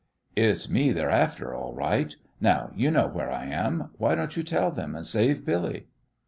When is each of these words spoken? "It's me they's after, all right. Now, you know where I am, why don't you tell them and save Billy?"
"It's 0.35 0.67
me 0.67 0.91
they's 0.91 1.03
after, 1.05 1.53
all 1.53 1.75
right. 1.75 2.15
Now, 2.39 2.71
you 2.75 2.89
know 2.89 3.05
where 3.07 3.29
I 3.31 3.45
am, 3.45 3.91
why 3.99 4.15
don't 4.15 4.35
you 4.35 4.41
tell 4.41 4.71
them 4.71 4.95
and 4.95 5.05
save 5.05 5.45
Billy?" 5.45 5.89